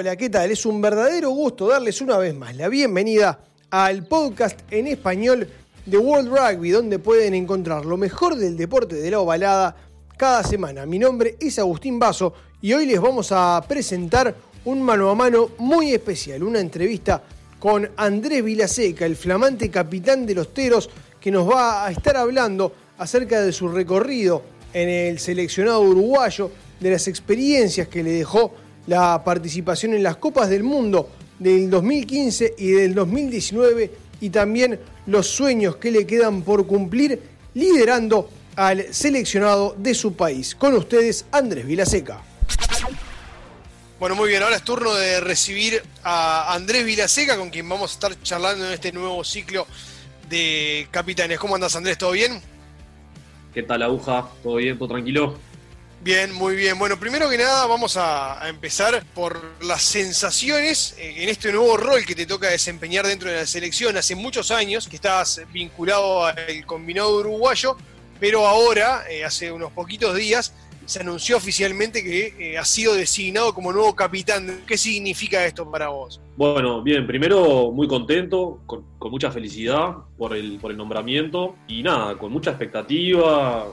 [0.00, 0.50] Hola, ¿qué tal?
[0.50, 3.38] Es un verdadero gusto darles una vez más la bienvenida
[3.68, 5.46] al podcast en español
[5.84, 9.76] de World Rugby, donde pueden encontrar lo mejor del deporte de la ovalada
[10.16, 10.86] cada semana.
[10.86, 12.32] Mi nombre es Agustín Vaso
[12.62, 14.34] y hoy les vamos a presentar
[14.64, 17.22] un mano a mano muy especial, una entrevista
[17.58, 20.88] con Andrés Vilaseca, el flamante capitán de los Teros,
[21.20, 26.90] que nos va a estar hablando acerca de su recorrido en el seleccionado uruguayo, de
[26.90, 28.54] las experiencias que le dejó
[28.86, 35.26] la participación en las Copas del Mundo del 2015 y del 2019 y también los
[35.26, 37.20] sueños que le quedan por cumplir
[37.54, 40.54] liderando al seleccionado de su país.
[40.54, 42.22] Con ustedes, Andrés Vilaseca.
[43.98, 47.94] Bueno, muy bien, ahora es turno de recibir a Andrés Vilaseca, con quien vamos a
[47.94, 49.66] estar charlando en este nuevo ciclo
[50.28, 51.38] de capitanes.
[51.38, 51.98] ¿Cómo andas, Andrés?
[51.98, 52.40] ¿Todo bien?
[53.52, 54.28] ¿Qué tal, aguja?
[54.42, 54.78] ¿Todo bien?
[54.78, 55.38] ¿Todo tranquilo?
[56.02, 56.78] Bien, muy bien.
[56.78, 62.06] Bueno, primero que nada vamos a, empezar por las sensaciones eh, en este nuevo rol
[62.06, 63.98] que te toca desempeñar dentro de la selección.
[63.98, 67.76] Hace muchos años que estás vinculado al combinado uruguayo,
[68.18, 70.54] pero ahora, eh, hace unos poquitos días,
[70.90, 74.62] se anunció oficialmente que eh, ha sido designado como nuevo capitán.
[74.66, 76.20] ¿Qué significa esto para vos?
[76.36, 82.50] Bueno, bien, primero muy contento, con, mucha felicidad por el, nombramiento y nada, con mucha
[82.50, 83.66] expectativa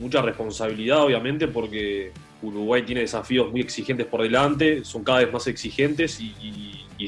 [0.00, 5.46] mucha responsabilidad, obviamente, porque Uruguay tiene desafíos muy exigentes por delante, son cada vez más
[5.46, 6.30] exigentes y,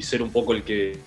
[0.01, 0.99] ser un poco el que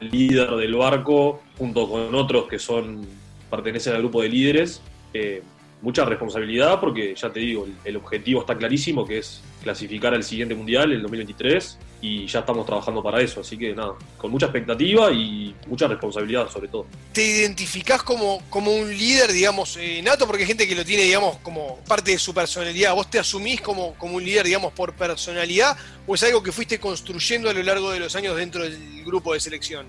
[0.00, 3.06] líder del barco, junto con otros que son
[3.50, 4.80] pertenecen al grupo de líderes,
[5.12, 5.42] eh,
[5.82, 10.54] mucha responsabilidad porque ya te digo, el, objetivo está clarísimo que es clasificar al siguiente
[10.54, 15.12] mundial, el 2023, y ya estamos trabajando para eso, así que nada, con mucha expectativa
[15.12, 16.86] y mucha responsabilidad sobre todo.
[17.12, 20.26] ¿Te identificás como, como un líder, digamos, eh, nato?
[20.26, 22.94] Porque hay gente que lo tiene, digamos, como parte de su personalidad.
[22.94, 26.80] ¿Vos te asumís como, como un líder, digamos, por personalidad o es algo que fuiste
[26.80, 29.86] construyendo a lo largo de los años dentro del grupo de selección?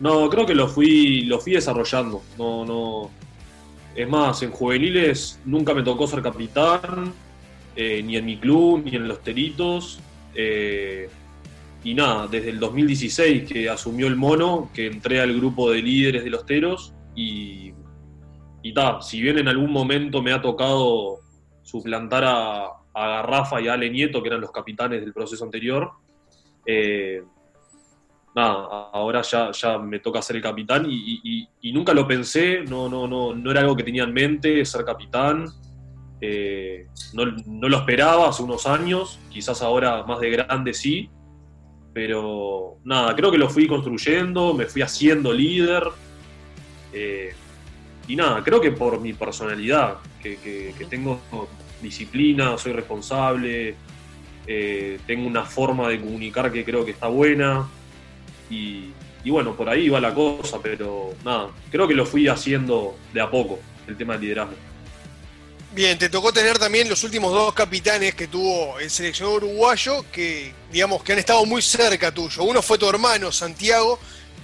[0.00, 2.22] No, creo que lo fui, lo fui desarrollando.
[2.36, 3.10] No, no,
[3.94, 7.12] es más, en juveniles nunca me tocó ser capitán,
[7.76, 10.00] eh, ni en mi club, ni en los Teritos.
[10.34, 11.08] Eh,
[11.84, 16.24] y nada, desde el 2016 que asumió el mono, que entré al grupo de líderes
[16.24, 17.72] de los Teros y,
[18.62, 21.20] y si bien en algún momento me ha tocado
[21.62, 25.90] suplantar a, a Garrafa y a Ale Nieto, que eran los capitanes del proceso anterior,
[26.64, 27.22] eh,
[28.34, 33.06] nada, ahora ya, ya me toca ser el capitán y, nunca lo pensé, no, no,
[33.06, 35.46] no, no era algo que tenía en mente ser capitán.
[36.20, 41.10] Eh, no, lo esperaba hace unos años, quizás ahora más de grande sí,
[41.92, 45.84] pero nada, creo que lo fui construyendo, me fui haciendo líder.
[46.92, 47.32] Eh,
[48.06, 51.20] y nada, creo que por mi personalidad, que, tengo
[51.82, 53.74] disciplina, soy responsable,
[54.46, 57.68] eh, tengo una forma de comunicar que creo que está buena.
[58.50, 58.92] Y,
[59.30, 63.30] bueno, por ahí va la cosa, pero nada, creo que lo fui haciendo de a
[63.30, 64.54] poco, el tema del liderazgo.
[65.74, 70.54] Bien, te tocó tener también los últimos dos capitanes que tuvo el seleccionado uruguayo que,
[70.70, 72.44] digamos, que han estado muy cerca tuyo.
[72.44, 73.98] Uno fue tu hermano, Santiago,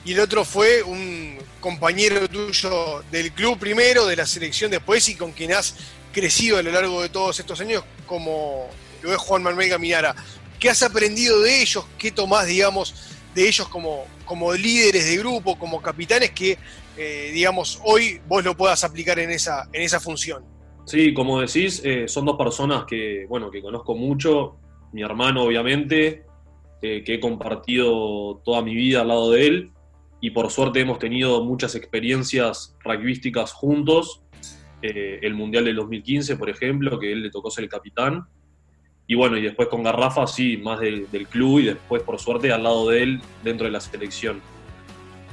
[0.05, 5.15] y el otro fue un compañero tuyo del club primero, de la selección después, y
[5.15, 5.77] con quien has
[6.13, 8.69] crecido a lo largo de todos estos años, como
[9.03, 10.17] lo es Juan Manuel Gaminara.
[10.59, 11.85] ¿Qué has aprendido de ellos?
[11.97, 12.95] ¿Qué tomás, digamos,
[13.35, 16.59] de ellos como, como líderes de grupo, como capitanes, que,
[16.97, 20.45] eh, digamos, hoy vos lo puedas aplicar en esa, en esa función.
[20.85, 24.57] Sí, como decís, eh, son dos personas que, bueno, que conozco mucho,
[24.93, 26.25] mi hermano obviamente,
[26.83, 29.71] eh, que he compartido toda mi vida al lado de él,
[30.21, 34.23] y por suerte hemos tenido muchas experiencias rugbyísticas juntos,
[34.83, 38.27] el Mundial del 2015, por ejemplo, que él le tocó ser el capitán,
[39.11, 42.63] y bueno, y después con Garrafa, sí, más del, club y después, por suerte, al
[42.63, 44.41] lado de él dentro de la selección.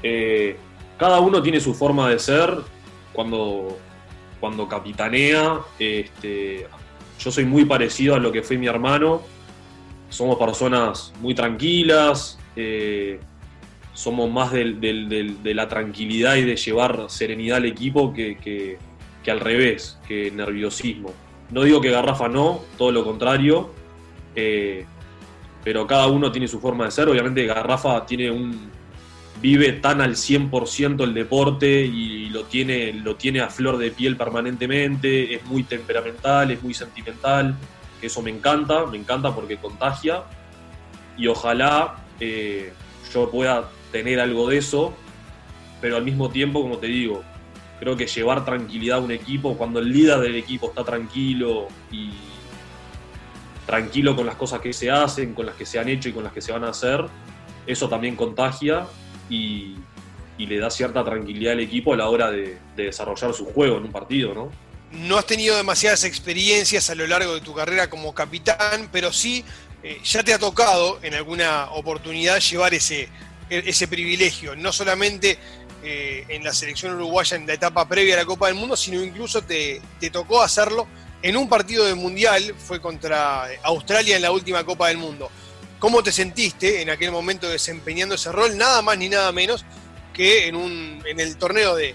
[0.01, 0.57] Eh,
[0.97, 2.55] cada uno tiene su forma de ser
[3.13, 3.77] cuando,
[4.39, 5.59] cuando capitanea.
[5.77, 6.65] Este,
[7.19, 9.21] yo soy muy parecido a lo que fue mi hermano.
[10.09, 13.19] Somos personas muy tranquilas, eh,
[13.93, 18.79] somos más de la tranquilidad y de llevar serenidad al equipo que,
[19.23, 21.13] que al revés, que nerviosismo.
[21.49, 23.69] No digo que Garrafa no, todo lo contrario,
[24.37, 24.85] eh,
[25.63, 27.09] pero cada uno tiene su forma de ser.
[27.09, 28.69] Obviamente Garrafa tiene un
[29.41, 34.15] vive tan al 100% el deporte y lo tiene, lo tiene a flor de piel
[34.15, 37.55] permanentemente, es muy temperamental, es muy sentimental,
[38.01, 40.23] eso me encanta, me encanta porque contagia.
[41.17, 42.71] Y ojalá eh,
[43.11, 44.93] yo pueda tener algo de eso,
[45.81, 47.23] pero al mismo tiempo, como te digo,
[47.79, 52.11] creo que llevar tranquilidad a un equipo, cuando el líder del equipo está tranquilo y,
[53.67, 56.23] tranquilo con las cosas que se hacen, con las que se han hecho y con
[56.23, 57.05] las que se van a hacer,
[57.67, 58.87] eso también contagia
[59.29, 59.75] y,
[60.39, 63.91] le da cierta tranquilidad al equipo a la hora de, desarrollar su juego en un
[63.91, 64.51] partido, ¿no?
[64.91, 69.43] No has tenido demasiadas experiencias a lo largo de tu carrera como capitán, pero sí
[69.83, 73.09] eh, ya te ha tocado en alguna oportunidad llevar ese,
[73.49, 75.37] ese privilegio, no solamente
[75.83, 79.03] eh, en la selección uruguaya en la etapa previa a la Copa del Mundo, sino
[79.03, 80.87] incluso te, te tocó hacerlo
[81.21, 85.29] en un partido de mundial, fue contra Australia en la última Copa del Mundo.
[85.79, 88.57] ¿Cómo te sentiste en aquel momento desempeñando ese rol?
[88.57, 89.65] Nada más ni nada menos
[90.13, 91.93] que en, un, en el torneo de,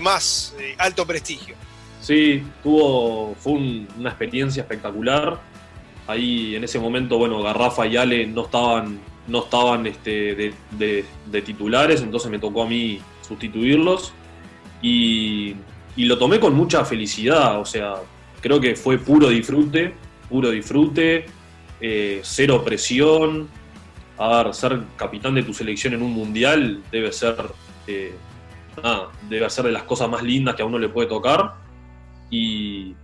[0.00, 1.54] más eh, alto prestigio.
[2.00, 5.40] Sí, tuvo, fue una experiencia espectacular.
[6.06, 12.00] Ahí en ese momento, bueno, Garrafa y Ale no estaban, no estaban este, de, titulares,
[12.00, 14.12] entonces me tocó a mí sustituirlos.
[14.80, 15.56] Y,
[15.96, 17.96] y lo tomé con mucha felicidad, o sea,
[18.40, 19.94] creo que fue puro disfrute,
[20.28, 21.26] puro disfrute,
[21.80, 23.48] eh, cero presión.
[24.16, 27.36] A ver, ser capitán de tu selección en un mundial debe ser,
[27.86, 28.14] eh,
[29.28, 31.54] debe ser de las cosas más lindas que a uno le puede tocar.
[32.30, 32.94] Y,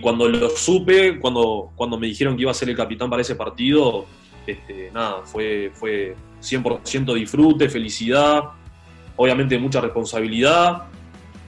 [0.00, 3.34] cuando lo supe, cuando, cuando me dijeron que iba a ser el capitán para ese
[3.34, 4.06] partido,
[4.46, 8.44] este, nada, fue, fue 100% disfrute, felicidad,
[9.16, 10.84] obviamente mucha responsabilidad,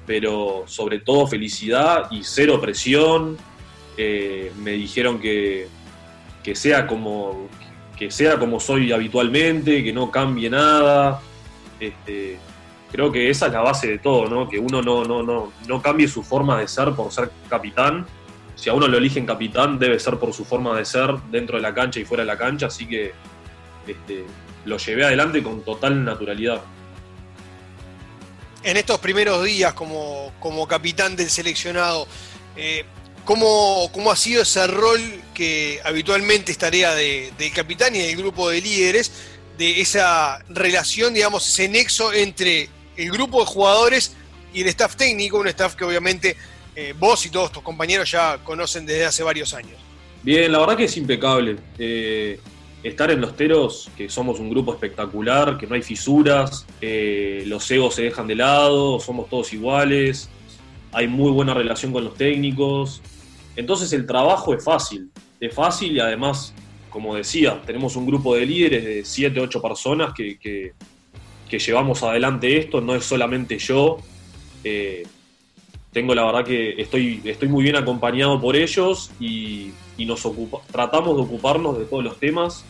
[0.09, 3.37] pero sobre todo felicidad y cero presión.
[3.99, 5.69] Eh, me dijeron que,
[6.55, 7.47] sea como,
[7.95, 11.21] que sea como soy habitualmente, que no cambie nada.
[11.79, 12.39] Este,
[12.91, 14.49] creo que esa es la base de todo, ¿no?
[14.49, 18.07] que uno no, no, no, no cambie su forma de ser por ser capitán.
[18.55, 21.63] Si a uno lo eligen capitán, debe ser por su forma de ser dentro de
[21.63, 23.13] la cancha y fuera de la cancha, así que
[23.87, 24.25] este,
[24.65, 26.63] lo llevé adelante con total naturalidad
[28.63, 32.07] en estos primeros días como, como capitán del seleccionado,
[32.57, 32.85] eh,
[33.25, 35.01] ¿cómo, ha sido ese rol
[35.35, 39.13] que habitualmente es tarea del capitán y del grupo de líderes,
[39.57, 44.13] de esa relación, digamos, ese nexo entre el grupo de jugadores
[44.53, 46.37] y el staff técnico, un staff que obviamente
[46.75, 49.79] eh, vos y todos tus compañeros ya conocen desde hace varios años?
[50.23, 51.57] Bien, la verdad que es impecable.
[51.79, 52.41] Eh,
[52.83, 57.95] estar en los teros, que somos un grupo espectacular, que no hay fisuras, los egos
[57.95, 60.31] se dejan de lado, somos todos iguales,
[60.93, 63.03] hay muy buena relación con los técnicos.
[63.57, 65.11] Entonces el trabajo es fácil,
[65.41, 66.55] es fácil y además,
[66.91, 72.59] como decía, tenemos un grupo de líderes de 7, 8 personas que, que, llevamos adelante
[72.59, 73.97] esto, no es solamente yo.
[74.63, 75.07] Eh,
[75.93, 80.23] tengo la verdad que estoy, estoy muy bien acompañado por ellos y, nos
[80.71, 82.65] tratamos de ocuparnos de todos los temas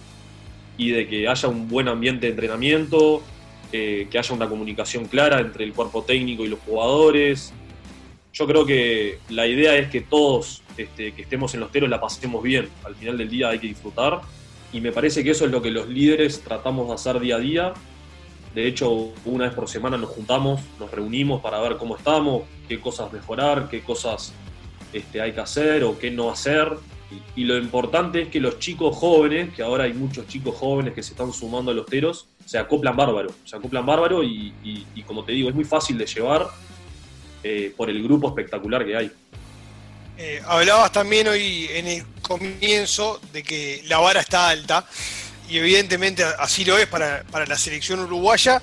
[0.78, 3.22] y de que haya un buen ambiente de entrenamiento,
[3.70, 7.52] eh, que haya una comunicación clara entre el cuerpo técnico y los jugadores.
[8.32, 12.00] Yo creo que la idea es que todos este, que estemos en los teros la
[12.00, 12.68] pasemos bien.
[12.84, 14.22] Al final del día hay que disfrutar
[14.72, 17.40] y me parece que eso es lo que los líderes tratamos de hacer día a
[17.40, 17.74] día
[18.58, 22.80] de hecho, una vez por semana nos juntamos, nos reunimos para ver cómo estamos, qué
[22.80, 24.32] cosas mejorar, qué cosas
[24.92, 26.72] este, hay que hacer o qué no hacer.
[27.36, 31.04] Y, lo importante es que los chicos jóvenes, que ahora hay muchos chicos jóvenes que
[31.04, 33.30] se están sumando a los teros, se acoplan bárbaro.
[33.44, 34.52] Se acoplan bárbaro y,
[35.06, 36.48] como te digo, es muy fácil de llevar
[37.44, 39.12] eh, por el grupo espectacular que hay.
[40.16, 44.84] Eh, hablabas también hoy en el comienzo de que la vara está alta
[45.48, 48.62] y evidentemente así lo es para, la selección uruguaya,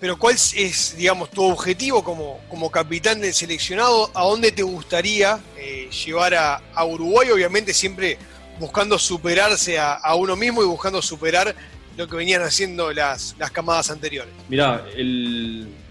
[0.00, 4.10] pero ¿cuál es, digamos, tu objetivo como, como capitán del seleccionado?
[4.14, 7.30] ¿A dónde te gustaría eh, llevar a, Uruguay?
[7.30, 8.18] Obviamente siempre
[8.58, 11.54] buscando superarse a, uno mismo y buscando superar
[11.96, 14.32] lo que venían haciendo las, camadas anteriores.
[14.48, 14.84] Mirá,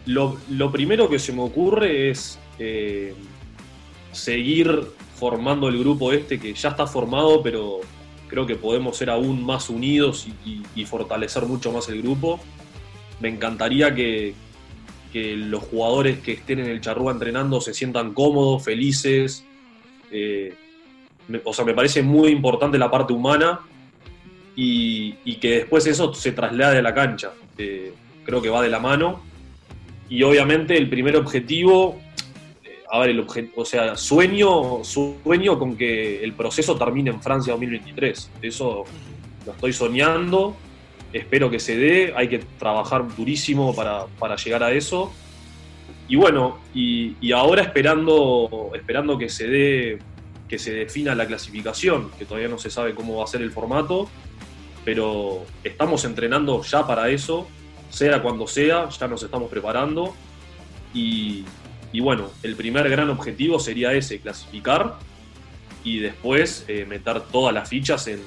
[0.06, 3.16] lo, primero que se me ocurre es eh,
[4.12, 7.80] seguir formando el grupo este que ya está formado, pero
[8.34, 12.40] creo que podemos ser aún más unidos y, fortalecer mucho más el grupo.
[13.20, 14.34] Me encantaría que,
[15.14, 19.46] los jugadores que estén en el charrúa entrenando se sientan cómodos, felices.
[20.10, 20.56] Eh,
[21.44, 23.60] o sea, me parece muy importante la parte humana
[24.56, 27.34] y, que después eso se traslade a la cancha.
[27.60, 27.94] Eh,
[28.26, 29.22] creo que va de la mano.
[30.10, 32.02] Y obviamente el primer objetivo
[32.94, 38.30] a ver, el o sea, sueño, sueño con que el proceso termine en Francia 2023.
[38.44, 38.84] Eso
[39.48, 40.56] lo estoy soñando,
[41.12, 45.12] espero que se dé, hay que trabajar durísimo para, llegar a eso.
[46.08, 50.00] Y bueno, y, ahora esperando, esperando que se dé,
[50.48, 53.50] que se defina la clasificación, que todavía no se sabe cómo va a ser el
[53.50, 54.08] formato,
[54.86, 57.48] pero estamos entrenando ya para eso,
[57.90, 60.14] sea cuando sea, ya nos estamos preparando
[60.94, 61.44] y,
[61.94, 64.96] y bueno, el primer gran objetivo sería ese, clasificar.
[65.86, 68.20] y después eh, meter todas las fichas en,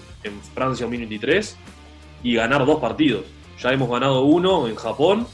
[0.54, 1.56] Francia 2023
[2.22, 3.24] y ganar dos partidos.
[3.62, 5.26] Ya hemos ganado uno en Japón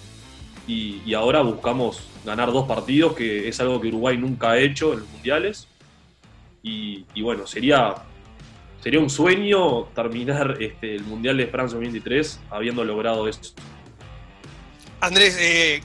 [0.67, 5.01] y, ahora buscamos ganar dos partidos, que es algo que Uruguay nunca ha hecho en
[5.01, 5.67] los mundiales.
[6.63, 7.95] Y, bueno, sería,
[8.83, 13.49] sería un sueño terminar este, el Mundial de Francia 2023 habiendo logrado esto.
[15.01, 15.81] Andrés, eh,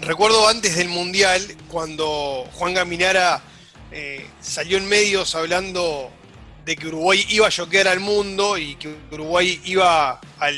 [0.00, 3.42] recuerdo antes del Mundial, cuando Juan Gaminara
[3.90, 6.10] eh, salió en medios hablando
[6.64, 10.50] de que Uruguay iba a choquear al mundo y que Uruguay iba a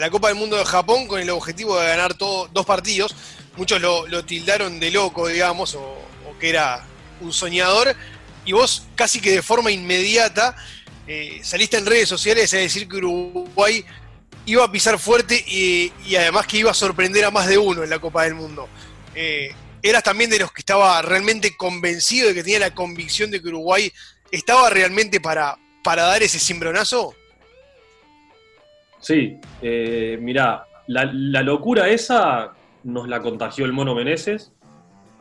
[0.00, 3.14] la Copa del Mundo de Japón con el objetivo de ganar dos partidos.
[3.56, 5.98] Muchos lo, tildaron de loco, digamos, o,
[6.38, 6.86] que era
[7.20, 7.96] un soñador.
[8.44, 10.54] Y vos casi que de forma inmediata
[11.06, 13.84] eh, saliste en redes sociales a decir que Uruguay
[14.48, 17.90] iba a pisar fuerte y, además que iba a sorprender a más de uno en
[17.90, 18.66] la Copa del Mundo.
[19.14, 19.50] Eh,
[19.82, 23.48] ¿Eras también de los que estaba realmente convencido de que tenía la convicción de que
[23.48, 23.92] Uruguay
[24.32, 27.14] estaba realmente para, para dar ese cimbronazo?
[29.00, 31.04] Sí, eh, mirá, la,
[31.42, 34.50] locura esa nos la contagió el Mono Meneses,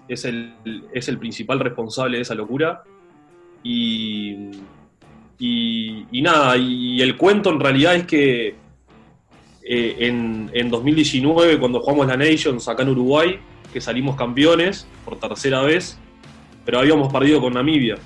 [0.08, 0.54] es el,
[0.94, 2.82] es el principal responsable de esa locura.
[3.62, 4.52] Y,
[5.38, 8.67] y, nada, y el cuento en realidad es que
[9.70, 13.40] eh, en, en, 2019, cuando jugamos la Nations acá en Uruguay,
[13.74, 16.00] que salimos campeones por tercera vez,
[16.64, 17.98] pero habíamos perdido con Namibia.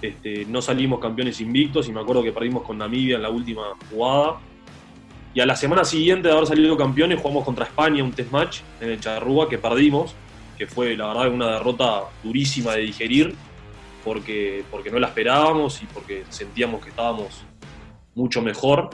[0.00, 3.64] Este, no salimos campeones invictos y me acuerdo que perdimos con Namibia en la última
[3.90, 4.40] jugada.
[5.34, 8.60] Y a la semana siguiente de haber salido campeones jugamos contra España un test match
[8.80, 10.14] en el Charrúa que perdimos,
[10.56, 13.34] que fue la verdad una derrota durísima de digerir
[14.04, 17.44] porque, porque no la esperábamos y porque sentíamos que estábamos
[18.14, 18.90] mucho mejor.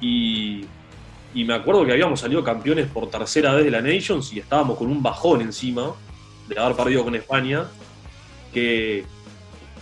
[0.00, 0.64] Y,
[1.34, 4.78] y me acuerdo que habíamos salido campeones por tercera vez de la Nations y estábamos
[4.78, 5.92] con un bajón encima
[6.48, 7.64] de haber perdido con España.
[8.52, 9.04] Que,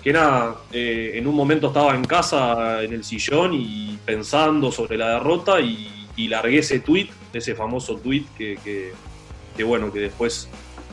[0.02, 4.96] que nada, eh, en un momento estaba en casa en el sillón y pensando sobre
[4.96, 5.88] la derrota y,
[6.28, 8.94] largué ese tweet, ese famoso tweet que,
[9.64, 10.48] bueno, que después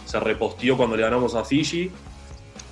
[0.05, 1.89] se reposteó cuando le ganamos a Fiji.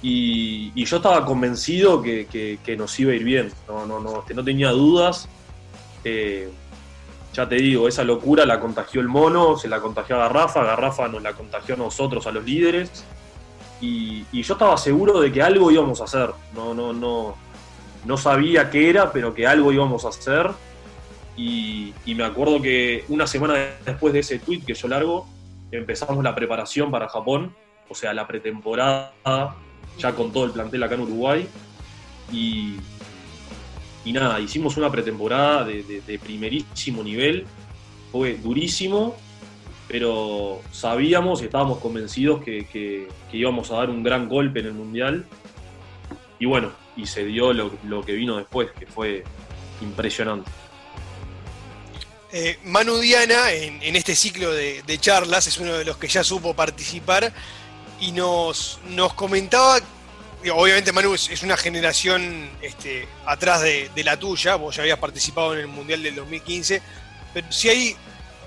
[0.01, 4.71] Y, yo estaba convencido que, nos iba a ir bien, no, no, no, no tenía
[4.71, 5.29] dudas.
[6.03, 6.49] Eh,
[7.37, 11.07] ya te digo, esa locura la contagió el mono, se la contagió a Garrafa, Garrafa
[11.07, 13.05] nos la contagió a nosotros, a los líderes.
[13.79, 16.31] Y, yo estaba seguro de que algo íbamos a hacer.
[16.55, 17.35] No, no, no,
[18.05, 20.49] no sabía qué era, pero que algo íbamos a hacer.
[21.35, 23.53] Y, me acuerdo que una semana
[23.85, 25.27] después de ese tweet que yo largo,
[25.71, 27.55] empezamos la preparación para Japón,
[27.87, 29.13] o sea, la pretemporada
[29.99, 31.47] ya con todo el plantel acá en Uruguay.
[32.31, 32.77] Y,
[34.07, 37.45] y nada, hicimos una pretemporada de, primerísimo nivel,
[38.09, 39.17] fue durísimo,
[39.89, 45.25] pero sabíamos y estábamos convencidos que, íbamos a dar un gran golpe en el Mundial.
[46.39, 49.25] Y bueno, y se dio lo, que vino después, que fue
[49.81, 50.49] impresionante.
[52.31, 56.53] Eh, Manu Diana, en, este ciclo de, charlas, es uno de los que ya supo
[56.53, 57.33] participar
[57.99, 59.81] y nos, nos comentaba
[60.53, 65.61] obviamente Manu es, una generación este, atrás de, la tuya, vos ya habías participado en
[65.61, 66.81] el Mundial del 2015,
[67.33, 67.95] pero si hay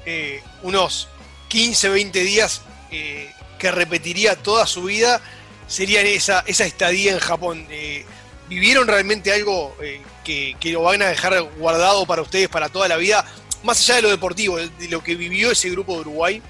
[0.07, 1.09] eh, unos
[1.49, 5.21] 15, 20 días eh, que repetiría toda su vida,
[5.67, 7.67] serían esa, esa estadía en Japón.
[7.71, 8.05] Eh,
[8.49, 9.77] ¿Vivieron realmente algo
[10.25, 13.25] que, que, lo van a dejar guardado para ustedes para toda la vida,
[13.63, 16.43] más allá de lo deportivo, de lo que vivió ese grupo de Uruguay?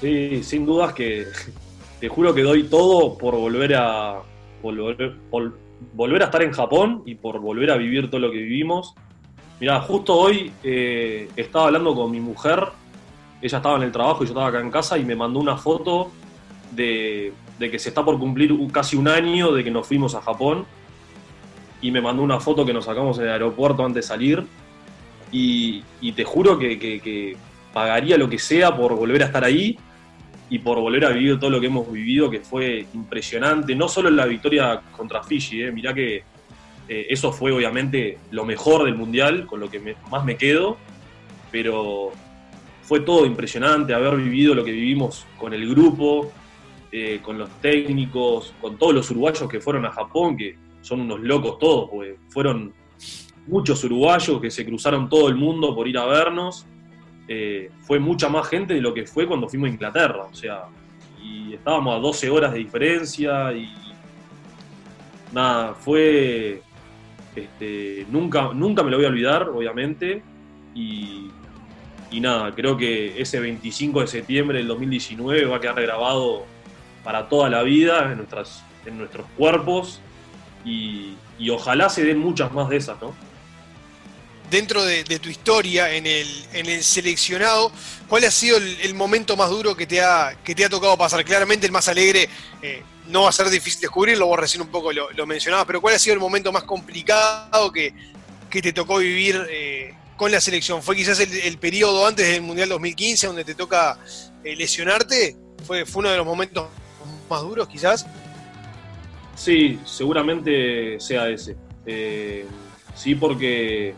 [0.00, 1.28] Sí, sin dudas que
[2.02, 4.22] te juro que doy todo por volver a
[4.60, 5.14] volver,
[5.94, 8.96] volver a estar en Japón y por volver a vivir todo lo que vivimos.
[9.60, 12.58] Mira, justo hoy eh, estaba hablando con mi mujer,
[13.40, 15.56] ella estaba en el trabajo y yo estaba acá en casa y me mandó una
[15.56, 16.10] foto
[16.72, 20.66] de, que se está por cumplir casi un año de que nos fuimos a Japón.
[21.80, 24.44] Y me mandó una foto que nos sacamos en el aeropuerto antes de salir.
[25.30, 25.84] Y,
[26.16, 27.36] te juro que
[27.72, 29.78] pagaría lo que sea por volver a estar ahí
[30.52, 34.10] y por volver a vivir todo lo que hemos vivido, que fue impresionante, no solo
[34.10, 38.94] en la victoria contra Fiji, eh, mirá que eh, eso fue obviamente lo mejor del
[38.94, 40.76] Mundial, con lo que más me quedo,
[41.50, 42.10] pero
[42.82, 46.30] fue todo impresionante haber vivido lo que vivimos con el grupo,
[46.92, 51.20] eh, con los técnicos, con todos los uruguayos que fueron a Japón, que son unos
[51.20, 52.74] locos todos, porque fueron
[53.46, 56.66] muchos uruguayos que se cruzaron todo el mundo por ir a vernos
[57.28, 60.24] eh, fue mucha más gente de lo que fue cuando fuimos a Inglaterra.
[60.30, 60.64] O sea,
[61.22, 63.72] y estábamos a 12 horas de diferencia y
[65.32, 66.62] nada, fue.
[67.34, 70.22] Este, nunca, nunca me lo voy a olvidar, obviamente.
[70.74, 71.30] Y,
[72.10, 76.44] y nada, creo que ese 25 de septiembre del 2019 va a quedar grabado
[77.04, 80.00] para toda la vida en, nuestras, en nuestros cuerpos.
[80.64, 81.16] y,
[81.50, 83.12] ojalá se den muchas más de esas, ¿no?
[84.52, 87.72] Dentro de, tu historia en el, en el, seleccionado,
[88.06, 91.24] ¿cuál ha sido el, momento más duro que te, ha, que te ha tocado pasar?
[91.24, 92.28] Claramente el más alegre
[92.60, 95.80] eh, no va a ser difícil descubrirlo, vos recién un poco lo, lo, mencionabas, pero
[95.80, 97.94] ¿cuál ha sido el momento más complicado que,
[98.50, 100.82] te tocó vivir eh, con la selección?
[100.82, 103.96] ¿Fue quizás el, periodo antes del Mundial 2015 donde te toca
[104.44, 105.34] eh, lesionarte?
[105.66, 106.68] ¿Fue, ¿Fue uno de los momentos
[107.30, 108.04] más duros quizás?
[109.34, 111.56] Sí, seguramente sea ese.
[112.94, 113.94] Sí, porque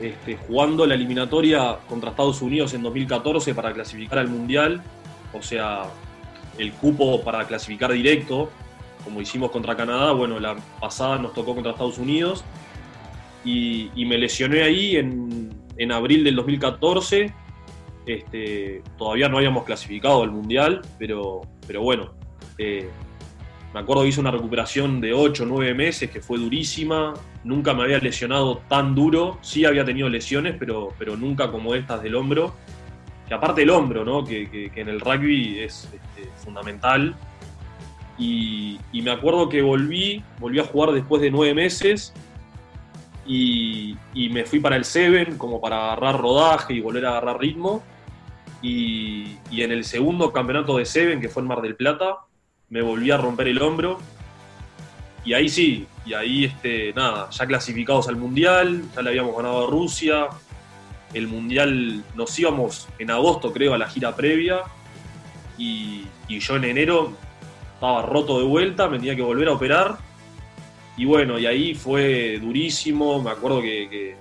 [0.00, 4.82] este, jugando la eliminatoria contra Estados Unidos en 2014 para clasificar al Mundial,
[5.32, 5.84] o sea,
[6.58, 8.50] el cupo para clasificar directo,
[9.04, 12.44] como hicimos contra Canadá, bueno, la pasada nos tocó contra Estados Unidos
[13.44, 17.32] y, me lesioné ahí en, abril del 2014.
[18.06, 22.12] Este, todavía no habíamos clasificado al Mundial, pero, pero bueno,
[22.58, 22.88] eh,
[23.74, 27.14] me acuerdo que hice una recuperación de 8 o 9 meses que fue durísima.
[27.44, 29.38] Nunca me había lesionado tan duro.
[29.42, 32.54] Sí había tenido lesiones, pero, pero nunca como estas del hombro.
[33.26, 34.24] Que aparte del hombro, ¿no?
[34.24, 37.14] que, en el rugby es este, fundamental.
[38.16, 42.14] Y, me acuerdo que volví, volví a jugar después de 9 meses.
[43.26, 47.82] Y, me fui para el Seven como para agarrar rodaje y volver a agarrar ritmo.
[48.62, 52.16] Y, y en el segundo campeonato de Seven, que fue en Mar del Plata,
[52.70, 53.98] me volví a romper el hombro.
[55.24, 59.66] Y ahí sí, y ahí este, nada, ya clasificados al Mundial, ya le habíamos ganado
[59.66, 60.28] a Rusia.
[61.12, 64.62] El Mundial nos íbamos en agosto, creo, a la gira previa.
[65.56, 67.14] Y, yo en enero
[67.74, 69.98] estaba roto de vuelta, me tenía que volver a operar.
[70.96, 73.22] Y bueno, y ahí fue durísimo.
[73.22, 74.16] Me acuerdo que,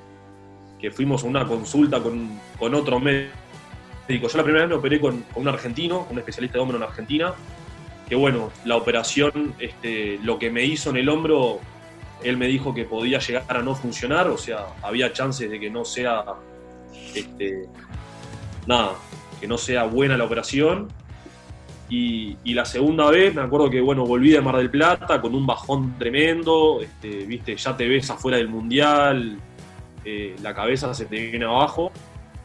[0.80, 3.34] que, fuimos a una consulta con, con, otro médico.
[4.08, 6.84] Yo la primera vez me operé con, con un argentino, un especialista de hombro en
[6.84, 7.34] Argentina
[8.08, 11.60] que bueno, la operación, este, lo que me hizo en el hombro,
[12.24, 15.70] él me dijo que podía llegar a no funcionar, o sea, había chances de que
[15.70, 16.24] no sea,
[17.14, 17.68] este,
[18.66, 18.94] nada,
[19.42, 20.88] que no sea buena la operación.
[21.90, 25.46] Y, la segunda vez, me acuerdo que, bueno, volví de Mar del Plata con un
[25.46, 29.38] bajón tremendo, este, viste, ya te ves afuera del Mundial,
[30.04, 31.92] eh, la cabeza se te viene abajo.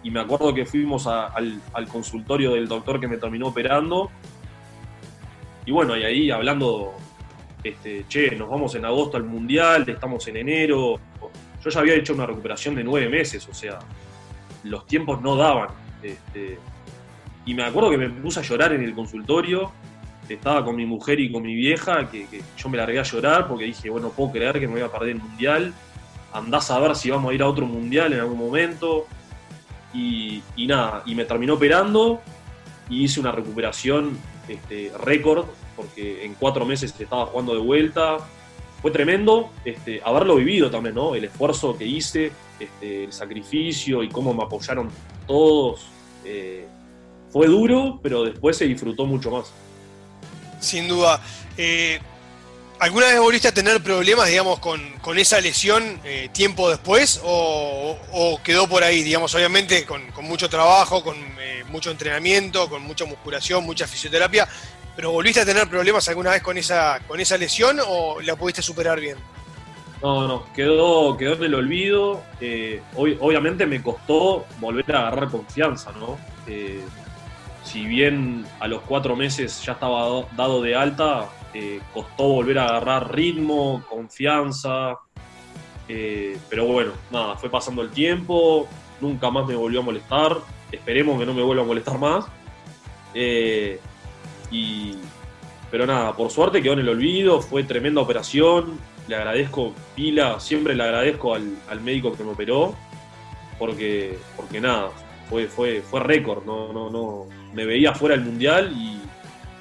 [0.05, 4.11] Y me acuerdo que fuimos al, al consultorio del doctor que me terminó operando
[5.65, 6.95] y bueno, y ahí hablando,
[7.63, 10.99] este, che, nos vamos en agosto al Mundial, estamos en enero.
[11.63, 13.79] Yo ya había hecho una recuperación de nueve meses, o sea,
[14.65, 15.69] los tiempos no daban.
[16.03, 16.59] Este,
[17.47, 19.73] y me acuerdo que me puse a llorar en el consultorio,
[20.29, 23.65] estaba con mi mujer y con mi vieja, que, yo me largué a llorar porque
[23.65, 25.73] dije, bueno, no puedo creer que me voy a perder el Mundial,
[26.33, 29.07] andás a ver si vamos a ir a otro Mundial en algún momento.
[29.95, 32.23] Y, y nada, y me terminó operando
[32.89, 38.19] y hice una recuperación este, récord, porque en cuatro meses estaba jugando de vuelta.
[38.81, 40.97] Fue tremendo este, haberlo vivido también.
[41.15, 44.89] El esfuerzo que hice, este, el sacrificio y cómo me apoyaron
[45.27, 45.87] todos.
[46.25, 46.67] Eh,
[47.31, 49.53] fue duro, pero después se disfrutó mucho más.
[50.61, 51.21] Sin duda.
[51.57, 52.01] Eh,
[52.83, 54.83] ¿Alguna vez volviste a tener problemas, digamos, con,
[55.17, 57.21] esa lesión eh, tiempo después?
[57.23, 57.97] O,
[58.43, 63.63] quedó por ahí, digamos, obviamente con, mucho trabajo, con eh, mucho entrenamiento, con mucha musculación,
[63.63, 64.49] mucha fisioterapia?
[64.97, 68.63] ¿Pero volviste a tener problemas alguna vez con esa, con esa lesión o la pudiste
[68.63, 69.17] superar bien?
[70.03, 72.25] No, no, quedó, quedó en el olvido.
[72.41, 76.19] Eh, obviamente me costó volver a agarrar confianza, ¿no?
[77.63, 82.67] si bien a los cuatro meses ya estaba dado de alta, eh, costó volver a
[82.67, 84.99] agarrar ritmo, confianza,
[85.89, 88.67] eh, pero bueno, nada, fue pasando el tiempo,
[89.01, 90.39] nunca más me volvió a molestar,
[90.71, 92.25] esperemos que no me vuelva a molestar más.
[93.15, 93.79] Eh,
[94.51, 94.95] y,
[95.71, 100.75] pero nada, por suerte quedó en el olvido, fue tremenda operación, le agradezco pila, siempre
[100.75, 102.75] le agradezco al, médico que me operó,
[103.59, 104.91] porque, porque nada,
[105.29, 108.99] fue, fue, fue récord, no, no, no, me veía fuera del mundial y,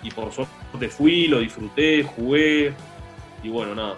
[0.07, 2.73] y por suerte fui, lo disfruté, jugué
[3.43, 3.95] y bueno, nada.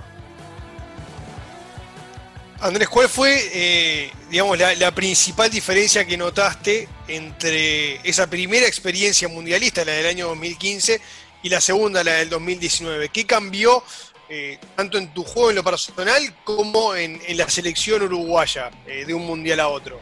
[2.63, 9.83] Andrés, ¿cuál fue, eh, digamos, la, principal diferencia que notaste entre esa primera experiencia mundialista,
[9.83, 11.01] la del año 2015,
[11.43, 13.09] y la segunda, la del 2019?
[13.09, 13.83] ¿Qué cambió
[14.29, 19.13] eh, tanto en tu juego en lo personal como en, la selección uruguaya eh, de
[19.13, 19.99] un mundial a otro?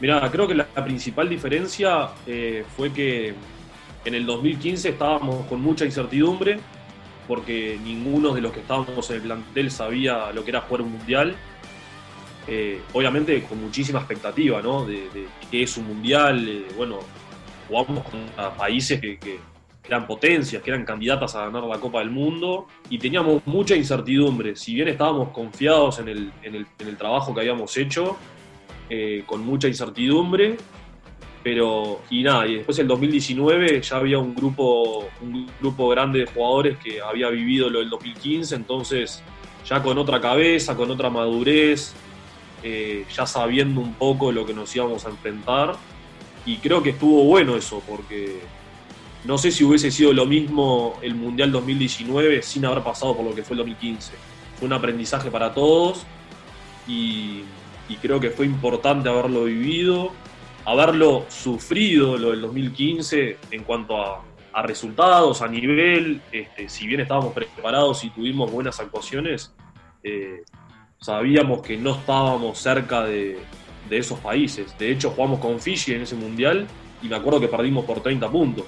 [0.00, 2.10] Mira, creo que la principal diferencia
[2.76, 3.34] fue que
[4.04, 6.58] en el 2015 estábamos con mucha incertidumbre
[7.30, 10.92] porque ninguno de los que estábamos en el plantel sabía lo que era jugar un
[10.92, 11.36] mundial.
[12.48, 14.84] Eh, obviamente con muchísima expectativa, ¿no?
[14.84, 15.08] De,
[15.48, 16.48] qué es un mundial.
[16.48, 16.98] Eh, bueno,
[17.68, 19.38] jugamos contra países que,
[19.84, 24.56] eran potencias, que eran candidatas a ganar la Copa del Mundo, y teníamos mucha incertidumbre.
[24.56, 28.16] Si bien estábamos confiados en el, trabajo que habíamos hecho,
[28.88, 30.56] eh, con mucha incertidumbre,
[31.42, 36.26] pero y nada, y después el 2019 ya había un grupo, un grupo grande de
[36.26, 39.22] jugadores que había vivido lo del 2015, entonces
[39.66, 41.94] ya con otra cabeza, con otra madurez,
[42.62, 45.76] eh, ya sabiendo un poco lo que nos íbamos a enfrentar,
[46.44, 48.40] y creo que estuvo bueno eso, porque
[49.24, 53.34] no sé si hubiese sido lo mismo el Mundial 2019 sin haber pasado por lo
[53.34, 54.12] que fue el 2015.
[54.58, 56.04] Fue un aprendizaje para todos
[56.88, 57.42] y,
[58.00, 60.12] creo que fue importante haberlo vivido,
[60.64, 64.24] haberlo sufrido lo del 2015 en cuanto a,
[64.62, 69.54] resultados, a nivel, este, si bien estábamos preparados y tuvimos buenas actuaciones,
[70.02, 70.42] eh,
[71.00, 73.38] sabíamos que no estábamos cerca de,
[73.88, 74.76] de esos países.
[74.76, 76.66] De hecho, jugamos con Fiji en ese mundial
[77.00, 78.66] y me acuerdo que perdimos por 30 puntos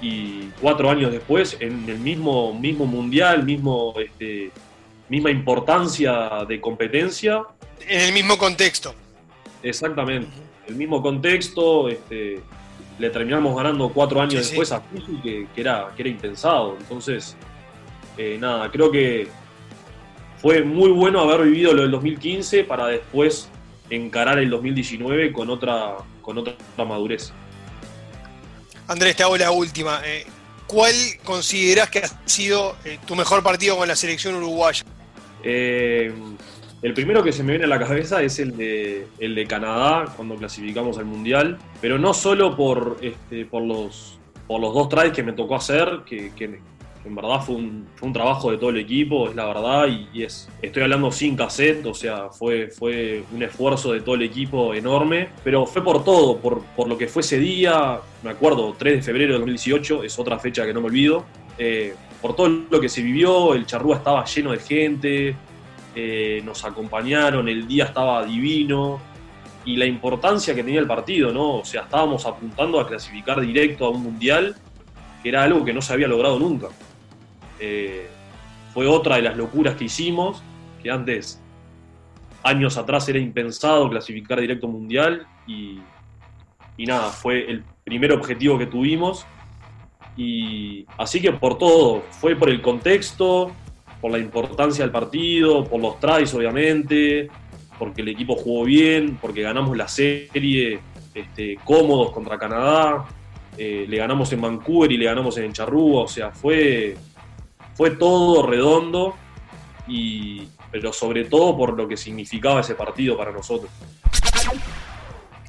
[0.00, 4.50] y cuatro años después, en el mismo, mismo mundial, mismo, este,
[5.08, 7.42] misma importancia de competencia.
[7.86, 8.94] En el mismo contexto.
[9.64, 10.28] Exactamente,
[10.68, 12.42] el mismo contexto, este,
[12.98, 16.76] le terminamos ganando cuatro años después a Fiji, que, era, que era impensado.
[16.78, 17.34] Entonces,
[18.18, 19.26] eh, nada, creo que
[20.36, 23.48] fue muy bueno haber vivido lo del 2015 para después
[23.88, 26.54] encarar el 2019 con otra, con otra
[26.86, 27.32] madurez.
[28.86, 30.02] Andrés, te hago la última.
[30.04, 30.26] Eh,
[30.66, 30.92] ¿Cuál
[31.24, 34.84] considerás que ha sido eh, tu mejor partido con la selección uruguaya?
[36.84, 40.04] El primero que se me viene a la cabeza es el de, el de Canadá,
[40.16, 45.10] cuando clasificamos al Mundial, pero no solo por, este, por, los, por los dos tries
[45.14, 46.60] que me tocó hacer, que, que,
[47.06, 50.24] en verdad fue un, fue un, trabajo de todo el equipo, es la verdad, y,
[50.24, 54.74] es, estoy hablando sin cassette, o sea, fue, fue un esfuerzo de todo el equipo
[54.74, 58.96] enorme, pero fue por todo, por, por lo que fue ese día, me acuerdo, 3
[58.96, 61.24] de febrero de 2018, es otra fecha que no me olvido,
[61.56, 65.34] eh, por todo lo que se vivió, el charrúa estaba lleno de gente,
[65.94, 69.00] eh, nos acompañaron, el día estaba divino,
[69.64, 71.56] y la importancia que tenía el partido, ¿no?
[71.56, 74.56] O sea, estábamos apuntando a clasificar directo a un mundial,
[75.22, 76.68] que era algo que no se había logrado nunca.
[77.58, 78.08] Eh,
[78.74, 80.42] fue otra de las locuras que hicimos,
[80.82, 81.42] que antes,
[82.42, 85.78] años atrás, era impensado clasificar directo mundial y,
[86.78, 89.24] nada, fue el primer objetivo que tuvimos.
[90.16, 93.50] Y así que por todo, fue por el contexto,
[94.04, 97.26] por la importancia del partido, por los tries obviamente,
[97.78, 100.78] porque el equipo jugó bien, porque ganamos la serie
[101.14, 103.06] este, cómodos contra Canadá,
[103.56, 106.98] eh, le ganamos en Vancouver y le ganamos en Charrúa, o sea, fue,
[107.74, 109.14] fue todo redondo,
[109.88, 113.70] y, pero sobre todo por lo que significaba ese partido para nosotros.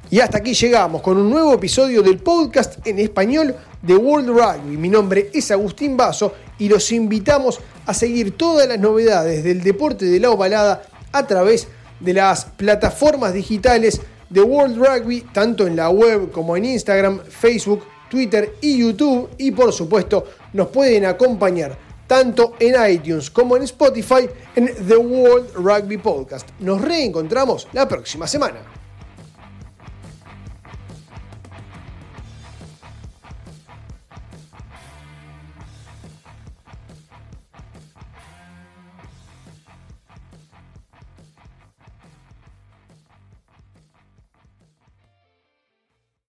[0.10, 4.78] Y hasta aquí llegamos con un nuevo episodio del podcast en español de World Rugby.
[4.78, 10.06] Mi nombre es Agustín Basso y los invitamos a seguir todas las novedades del deporte
[10.06, 11.68] de la ovalada a través
[12.00, 17.84] de las plataformas digitales de World Rugby, tanto en la web como en Instagram, Facebook,
[18.10, 19.30] Twitter y YouTube.
[19.38, 25.54] Y por supuesto nos pueden acompañar tanto en iTunes como en Spotify en The World
[25.56, 26.50] Rugby Podcast.
[26.60, 28.75] Nos reencontramos la próxima semana.